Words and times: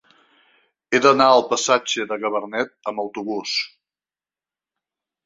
He 0.97 1.01
d'anar 1.05 1.27
al 1.33 1.43
passatge 1.51 2.05
de 2.11 2.17
Gabarnet 2.23 2.73
amb 2.93 3.03
autobús. 3.05 3.55